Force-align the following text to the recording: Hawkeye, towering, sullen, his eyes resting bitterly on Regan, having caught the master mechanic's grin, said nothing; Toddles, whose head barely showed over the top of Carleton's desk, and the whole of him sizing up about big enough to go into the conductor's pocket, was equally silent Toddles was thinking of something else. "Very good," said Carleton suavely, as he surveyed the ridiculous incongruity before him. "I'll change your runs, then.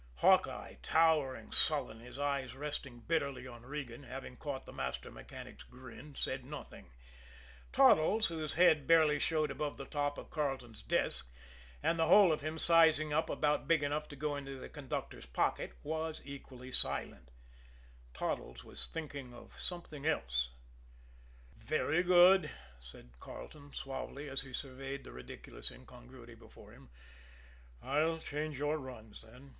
Hawkeye, 0.15 0.77
towering, 0.81 1.51
sullen, 1.51 1.99
his 1.99 2.17
eyes 2.17 2.55
resting 2.55 3.01
bitterly 3.01 3.45
on 3.45 3.61
Regan, 3.67 4.01
having 4.01 4.35
caught 4.35 4.65
the 4.65 4.73
master 4.73 5.11
mechanic's 5.11 5.63
grin, 5.63 6.15
said 6.15 6.43
nothing; 6.43 6.89
Toddles, 7.71 8.25
whose 8.25 8.55
head 8.55 8.87
barely 8.87 9.19
showed 9.19 9.51
over 9.51 9.75
the 9.77 9.85
top 9.85 10.17
of 10.17 10.31
Carleton's 10.31 10.81
desk, 10.81 11.31
and 11.83 11.99
the 11.99 12.07
whole 12.07 12.31
of 12.31 12.41
him 12.41 12.57
sizing 12.57 13.13
up 13.13 13.29
about 13.29 13.67
big 13.67 13.83
enough 13.83 14.07
to 14.07 14.15
go 14.15 14.35
into 14.35 14.57
the 14.59 14.69
conductor's 14.69 15.27
pocket, 15.27 15.73
was 15.83 16.19
equally 16.25 16.71
silent 16.71 17.29
Toddles 18.15 18.63
was 18.63 18.87
thinking 18.87 19.35
of 19.35 19.59
something 19.61 20.07
else. 20.07 20.49
"Very 21.57 22.01
good," 22.01 22.49
said 22.79 23.19
Carleton 23.19 23.71
suavely, 23.71 24.27
as 24.27 24.41
he 24.41 24.51
surveyed 24.51 25.03
the 25.03 25.11
ridiculous 25.11 25.69
incongruity 25.69 26.33
before 26.33 26.71
him. 26.71 26.89
"I'll 27.83 28.17
change 28.17 28.57
your 28.57 28.79
runs, 28.79 29.21
then. 29.21 29.49